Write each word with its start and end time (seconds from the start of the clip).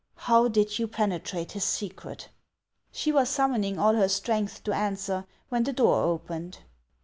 How 0.15 0.47
did 0.47 0.79
you 0.79 0.87
penetrate 0.87 1.51
his 1.51 1.63
secret?" 1.63 2.29
She 2.91 3.11
was 3.11 3.29
summoning 3.29 3.77
all 3.77 3.93
her 3.93 4.09
strength 4.09 4.63
to 4.63 4.73
answer, 4.73 5.27
when 5.49 5.61
the 5.61 5.73
door 5.73 6.01
opened. 6.01 6.57